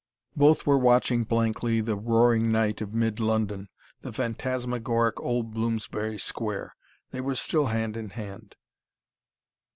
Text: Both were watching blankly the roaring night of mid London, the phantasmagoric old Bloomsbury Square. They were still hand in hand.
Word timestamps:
Both 0.35 0.65
were 0.65 0.79
watching 0.79 1.25
blankly 1.25 1.79
the 1.79 1.95
roaring 1.95 2.51
night 2.51 2.81
of 2.81 2.91
mid 2.91 3.19
London, 3.19 3.69
the 4.01 4.11
phantasmagoric 4.11 5.19
old 5.21 5.53
Bloomsbury 5.53 6.17
Square. 6.17 6.75
They 7.11 7.21
were 7.21 7.35
still 7.35 7.67
hand 7.67 7.95
in 7.95 8.09
hand. 8.09 8.55